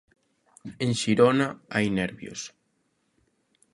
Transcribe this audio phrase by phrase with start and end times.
[0.83, 2.41] En Xirona hai nervios.